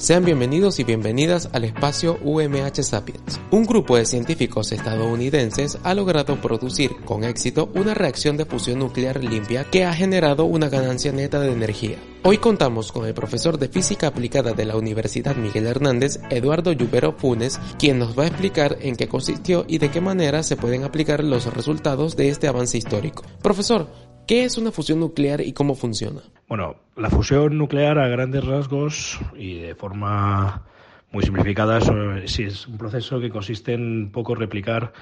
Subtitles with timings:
[0.00, 3.38] sean bienvenidos y bienvenidas al espacio UMH Sapiens.
[3.50, 9.22] Un grupo de científicos estadounidenses ha logrado producir con éxito una reacción de fusión nuclear
[9.22, 11.98] limpia que ha generado una ganancia neta de energía.
[12.22, 17.12] Hoy contamos con el profesor de física aplicada de la Universidad Miguel Hernández, Eduardo Lluvero
[17.12, 20.84] Funes, quien nos va a explicar en qué consistió y de qué manera se pueden
[20.84, 23.22] aplicar los resultados de este avance histórico.
[23.42, 23.88] Profesor,
[24.30, 26.20] ¿Qué es una fusión nuclear y cómo funciona?
[26.46, 30.62] Bueno, la fusión nuclear a grandes rasgos y de forma
[31.10, 34.92] muy simplificada es un proceso que consiste en poco replicar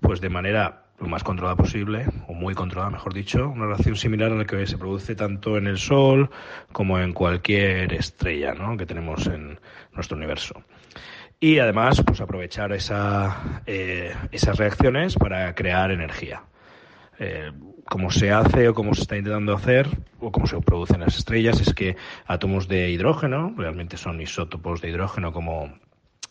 [0.00, 4.32] pues de manera lo más controlada posible, o muy controlada, mejor dicho, una reacción similar
[4.32, 6.28] a la que se produce tanto en el Sol
[6.72, 8.76] como en cualquier estrella ¿no?
[8.76, 9.60] que tenemos en
[9.94, 10.60] nuestro universo.
[11.38, 16.42] Y además, pues aprovechar esa, eh, esas reacciones para crear energía.
[17.24, 17.52] Eh,
[17.84, 19.86] como se hace o como se está intentando hacer
[20.18, 21.94] o como se producen las estrellas es que
[22.26, 25.72] átomos de hidrógeno, realmente son isótopos de hidrógeno como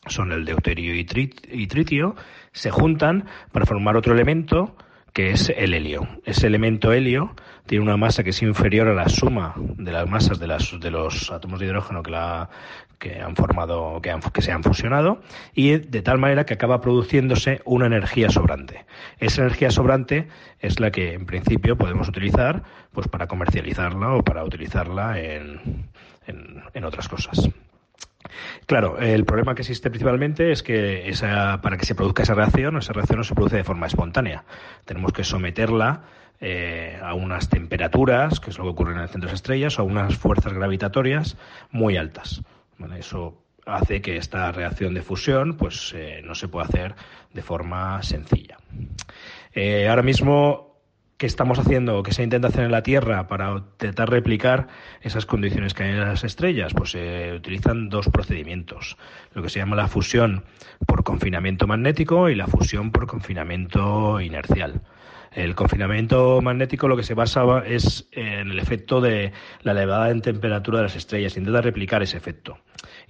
[0.07, 1.07] son el deuterio y,
[1.49, 2.15] y tritio,
[2.51, 4.75] se juntan para formar otro elemento
[5.13, 6.07] que es el helio.
[6.25, 10.39] Ese elemento helio tiene una masa que es inferior a la suma de las masas
[10.39, 12.49] de, las, de los átomos de hidrógeno que, la,
[12.97, 15.21] que han formado, que, han, que se han fusionado,
[15.53, 18.85] y de tal manera que acaba produciéndose una energía sobrante.
[19.19, 20.27] Esa energía sobrante
[20.59, 25.89] es la que en principio podemos utilizar pues para comercializarla o para utilizarla en,
[26.25, 27.49] en, en otras cosas.
[28.65, 32.77] Claro, el problema que existe principalmente es que esa, para que se produzca esa reacción,
[32.77, 34.45] esa reacción no se produce de forma espontánea.
[34.85, 36.03] Tenemos que someterla
[36.39, 39.77] eh, a unas temperaturas, que es lo que ocurre en el centro de las estrellas,
[39.77, 41.37] o a unas fuerzas gravitatorias
[41.71, 42.41] muy altas.
[42.97, 46.95] Eso hace que esta reacción de fusión pues eh, no se pueda hacer
[47.33, 48.57] de forma sencilla.
[49.53, 50.70] Eh, ahora mismo
[51.21, 54.69] ¿Qué estamos haciendo o qué se intenta hacer en la Tierra para intentar replicar
[55.01, 56.73] esas condiciones que hay en las estrellas?
[56.73, 58.97] Pues se eh, utilizan dos procedimientos,
[59.35, 60.43] lo que se llama la fusión
[60.87, 64.81] por confinamiento magnético y la fusión por confinamiento inercial.
[65.31, 69.31] El confinamiento magnético lo que se basa es en el efecto de
[69.61, 72.57] la elevada en temperatura de las estrellas, intenta replicar ese efecto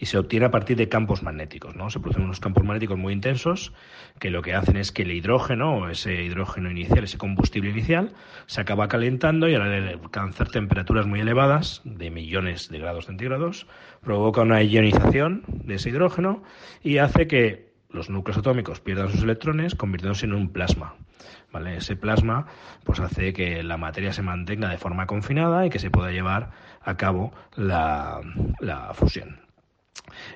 [0.02, 1.92] y se obtiene a partir de campos magnéticos, ¿no?
[1.92, 3.72] Se producen unos campos magnéticos muy intensos
[4.20, 8.12] que lo que hacen es que el hidrógeno, ese hidrógeno inicial, ese combustible inicial,
[8.48, 13.68] se acaba calentando y al alcanzar temperaturas muy elevadas, de millones de grados centígrados,
[14.02, 16.42] provoca una ionización de ese hidrógeno
[16.82, 20.96] y hace que los núcleos atómicos pierdan sus electrones convirtiéndose en un plasma.
[21.54, 21.78] ¿Vale?
[21.78, 22.48] Ese plasma
[22.86, 26.50] pues hace que la materia se mantenga de forma confinada y que se pueda llevar
[26.82, 28.20] a cabo la,
[28.60, 29.51] la fusión.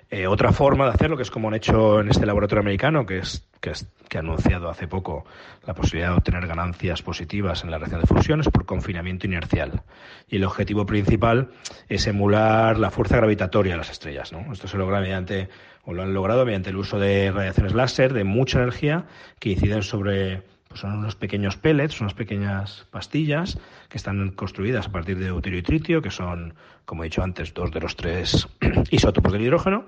[0.09, 3.19] Eh, otra forma de hacerlo, que es como han hecho en este laboratorio americano, que,
[3.19, 3.71] es, que,
[4.17, 5.25] ha anunciado hace poco
[5.65, 9.81] la posibilidad de obtener ganancias positivas en la reacción de fusión, es por confinamiento inercial.
[10.27, 11.49] Y el objetivo principal
[11.89, 14.31] es emular la fuerza gravitatoria de las estrellas.
[14.31, 14.53] ¿no?
[14.53, 15.49] Esto se logra mediante,
[15.83, 19.05] o lo han logrado mediante el uso de radiaciones láser de mucha energía
[19.39, 23.57] que inciden sobre pues son unos pequeños pellets, unas pequeñas pastillas
[23.89, 26.55] que están construidas a partir de deuterio y tritio, que son,
[26.85, 28.47] como he dicho antes, dos de los tres
[28.91, 29.85] isótopos del hidrógeno,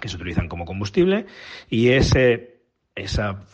[0.00, 1.26] que se utilizan como combustible,
[1.68, 2.62] y ese,
[2.94, 3.44] esa,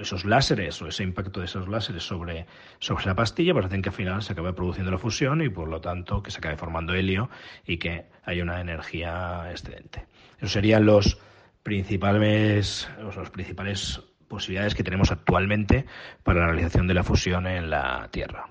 [0.00, 2.46] esos láseres o ese impacto de esos láseres sobre,
[2.78, 5.68] sobre esa pastilla pues hacen que al final se acabe produciendo la fusión y por
[5.68, 7.30] lo tanto que se acabe formando helio
[7.66, 10.06] y que haya una energía excedente.
[10.38, 11.18] Esos serían los
[11.62, 14.02] principales, los principales
[14.32, 15.84] posibilidades que tenemos actualmente
[16.24, 18.48] para la realización de la fusión en la Tierra.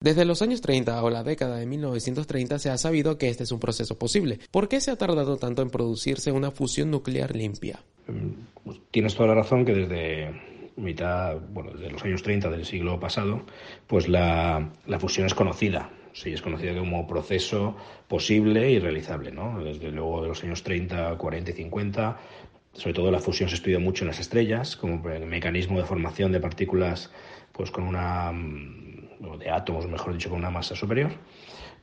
[0.00, 3.52] Desde los años 30 o la década de 1930 se ha sabido que este es
[3.52, 4.40] un proceso posible.
[4.50, 7.84] ¿Por qué se ha tardado tanto en producirse una fusión nuclear limpia?
[8.90, 10.42] Tienes toda la razón que desde
[10.76, 13.46] mitad, bueno, desde los años 30 del siglo pasado,
[13.86, 15.88] pues la, la fusión es conocida.
[16.12, 17.76] Sí, es conocida como proceso
[18.06, 19.62] posible y realizable, ¿no?
[19.62, 22.18] Desde luego de los años 30, 40 y 50
[22.74, 26.40] sobre todo la fusión se estudia mucho en las estrellas, como mecanismo de formación de
[26.40, 27.10] partículas
[27.52, 28.32] pues con una
[29.20, 31.12] o de átomos, mejor dicho, con una masa superior.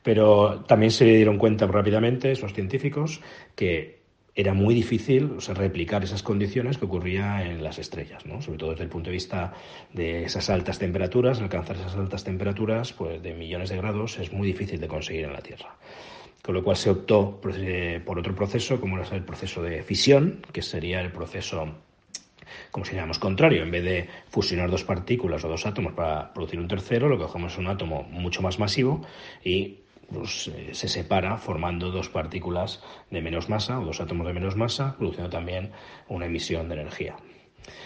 [0.02, 3.20] Pero también se dieron cuenta rápidamente esos científicos
[3.54, 4.02] que
[4.34, 8.40] era muy difícil replicar esas condiciones que ocurría en las estrellas, ¿no?
[8.40, 9.52] sobre todo desde el punto de vista
[9.92, 14.46] de esas altas temperaturas, alcanzar esas altas temperaturas pues, de millones de grados es muy
[14.46, 15.76] difícil de conseguir en la Tierra
[16.42, 20.62] con lo cual se optó por otro proceso, como era el proceso de fisión, que
[20.62, 21.68] sería el proceso
[22.70, 26.58] como si llamamos contrario, en vez de fusionar dos partículas o dos átomos para producir
[26.58, 29.02] un tercero, lo que cogemos es un átomo mucho más masivo
[29.44, 29.78] y
[30.12, 34.56] pues, eh, se separa formando dos partículas de menos masa o dos átomos de menos
[34.56, 35.72] masa, produciendo también
[36.08, 37.16] una emisión de energía.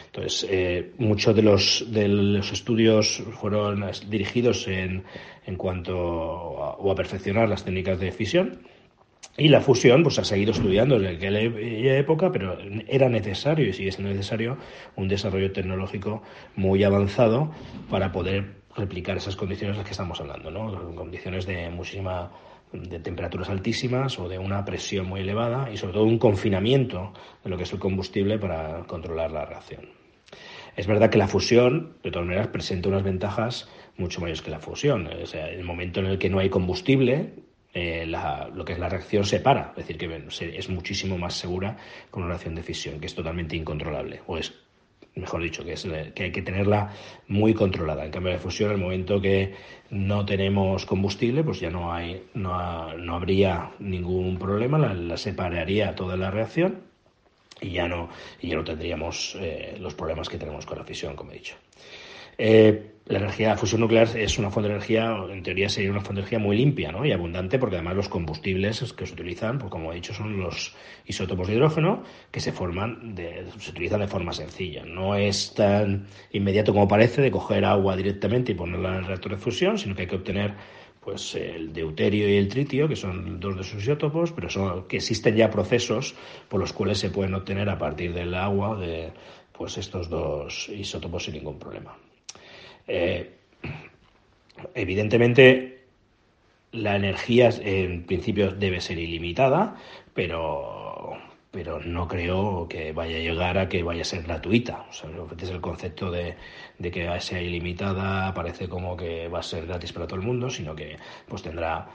[0.06, 5.04] Entonces, eh, muchos de los, de los estudios fueron dirigidos en,
[5.46, 5.92] en cuanto
[6.62, 8.60] a, o a perfeccionar las técnicas de fisión
[9.38, 12.56] y la fusión pues ha seguido estudiando desde aquella época, pero
[12.88, 14.56] era necesario y sigue siendo necesario
[14.96, 16.22] un desarrollo tecnológico
[16.54, 17.52] muy avanzado
[17.90, 20.94] para poder replicar esas condiciones de las que estamos hablando, ¿no?
[20.94, 22.30] Condiciones de muchísima
[22.82, 27.12] de temperaturas altísimas o de una presión muy elevada y sobre todo un confinamiento
[27.42, 29.88] de lo que es el combustible para controlar la reacción.
[30.76, 34.60] Es verdad que la fusión, de todas maneras, presenta unas ventajas mucho mayores que la
[34.60, 35.06] fusión.
[35.06, 37.32] O sea, el momento en el que no hay combustible,
[37.72, 40.26] eh, lo que es la reacción se para, es decir, que
[40.56, 41.76] es muchísimo más segura
[42.10, 44.52] con una reacción de fisión, que es totalmente incontrolable, o es,
[45.16, 46.92] mejor dicho, que, es, que hay que tenerla
[47.26, 48.04] muy controlada.
[48.04, 49.54] En cambio, la fusión, el momento que
[49.90, 56.16] no tenemos combustible, pues ya no, hay, no, no habría ningún problema, la, separaría toda
[56.16, 56.82] la reacción
[57.60, 58.10] y ya no,
[58.40, 61.56] y ya no tendríamos eh, los problemas que tenemos con la fisión, como he dicho.
[62.38, 66.00] Eh, la energía de fusión nuclear es una fuente de energía, en teoría sería una
[66.00, 67.06] fuente de energía muy limpia ¿no?
[67.06, 70.74] y abundante, porque además los combustibles que se utilizan, pues como he dicho, son los
[71.06, 72.02] isótopos de hidrógeno
[72.32, 74.84] que se forman, de, se utilizan de forma sencilla.
[74.84, 79.32] No es tan inmediato como parece de coger agua directamente y ponerla en el reactor
[79.32, 80.54] de fusión, sino que hay que obtener
[81.00, 84.96] pues el deuterio y el tritio, que son dos de sus isótopos, pero son, que
[84.96, 86.16] existen ya procesos
[86.48, 89.12] por los cuales se pueden obtener a partir del agua de
[89.52, 91.96] pues estos dos isótopos sin ningún problema.
[92.86, 93.38] Eh,
[94.74, 95.84] evidentemente,
[96.72, 99.76] la energía en principio debe ser ilimitada,
[100.14, 101.12] pero,
[101.50, 104.86] pero no creo que vaya a llegar a que vaya a ser gratuita.
[104.88, 105.10] O sea,
[105.40, 106.36] es el concepto de,
[106.78, 110.50] de que sea ilimitada, parece como que va a ser gratis para todo el mundo,
[110.50, 110.96] sino que
[111.28, 111.88] pues tendrá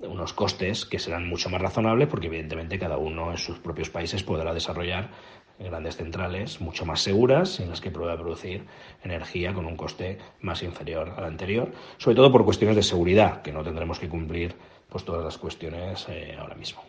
[0.00, 4.22] unos costes que serán mucho más razonables porque evidentemente cada uno en sus propios países
[4.22, 5.10] podrá desarrollar
[5.58, 8.64] grandes centrales mucho más seguras en las que pueda producir
[9.02, 13.52] energía con un coste más inferior al anterior, sobre todo por cuestiones de seguridad, que
[13.52, 14.54] no tendremos que cumplir
[14.88, 16.82] pues todas las cuestiones eh, ahora mismo.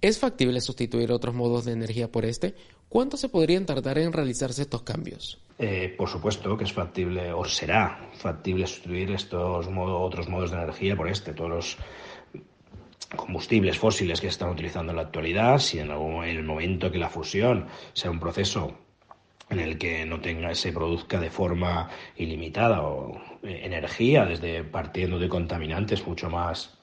[0.00, 2.54] ¿Es factible sustituir otros modos de energía por este?
[2.88, 5.40] ¿Cuánto se podrían tardar en realizarse estos cambios?
[5.58, 10.96] Eh, por supuesto que es factible, o será factible sustituir estos otros modos de energía
[10.96, 11.32] por este.
[11.32, 11.76] Todos los
[13.16, 17.08] combustibles fósiles que se están utilizando en la actualidad, si en, el momento que la
[17.08, 18.78] fusión sea un proceso
[19.48, 25.18] en el que no tenga, se produzca de forma ilimitada o eh, energía desde partiendo
[25.18, 26.76] de contaminantes mucho más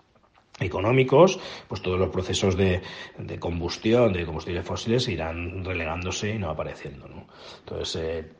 [0.59, 2.81] económicos, pues todos los procesos de,
[3.39, 7.07] combustión de combustibles fósiles irán relegándose y no apareciendo.
[7.59, 8.31] Entonces, eh,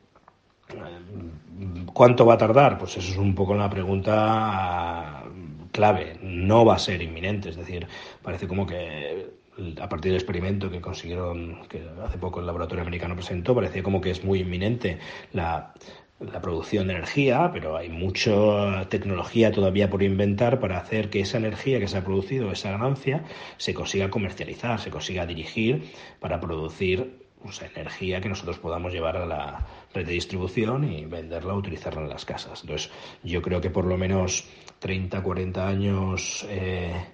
[1.93, 2.77] ¿cuánto va a tardar?
[2.77, 5.23] Pues eso es un poco la pregunta
[5.73, 7.87] clave, no va a ser inminente, es decir,
[8.21, 9.43] parece como que
[9.81, 13.99] a partir del experimento que consiguieron, que hace poco el laboratorio americano presentó, parecía como
[13.99, 14.99] que es muy inminente
[15.31, 15.73] la,
[16.19, 21.37] la producción de energía, pero hay mucha tecnología todavía por inventar para hacer que esa
[21.37, 23.25] energía que se ha producido, esa ganancia,
[23.57, 29.25] se consiga comercializar, se consiga dirigir para producir pues, energía que nosotros podamos llevar a
[29.25, 32.61] la red de distribución y venderla o utilizarla en las casas.
[32.61, 32.89] Entonces,
[33.21, 34.47] yo creo que por lo menos
[34.79, 37.05] 30, 40 años eh,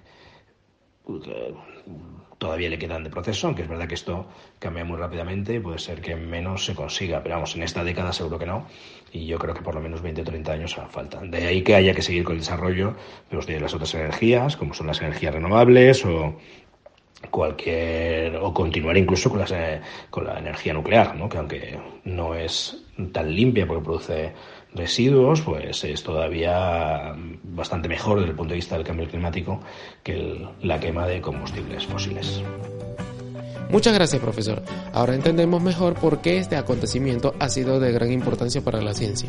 [2.38, 4.26] todavía le quedan de proceso, aunque es verdad que esto
[4.58, 8.12] cambia muy rápidamente y puede ser que menos se consiga, pero vamos, en esta década
[8.12, 8.66] seguro que no,
[9.12, 11.30] y yo creo que por lo menos 20 o 30 años faltan.
[11.30, 12.96] De ahí que haya que seguir con el desarrollo
[13.30, 16.36] de las otras energías, como son las energías renovables o
[17.30, 21.28] cualquier o continuar incluso con, las, eh, con la energía nuclear, ¿no?
[21.28, 22.76] que aunque no es
[23.12, 24.32] tan limpia porque produce
[24.74, 29.60] residuos, pues es todavía bastante mejor desde el punto de vista del cambio climático
[30.02, 32.42] que la quema de combustibles fósiles.
[33.70, 34.62] Muchas gracias, profesor.
[34.92, 39.28] Ahora entendemos mejor por qué este acontecimiento ha sido de gran importancia para la ciencia.